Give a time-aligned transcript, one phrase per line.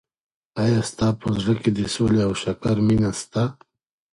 [0.63, 3.43] ایا ستا په زړه کي د سولي او شکر مینه سته؟